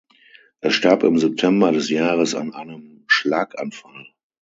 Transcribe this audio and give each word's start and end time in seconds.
Er 0.61 0.71
starb 0.71 1.03
im 1.03 1.19
September 1.19 1.71
des 1.71 1.91
Jahres 1.91 2.33
an 2.33 2.55
einem 2.55 3.03
Schlaganfall. 3.05 4.07